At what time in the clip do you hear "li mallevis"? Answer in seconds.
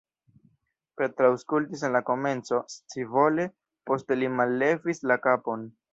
4.21-5.05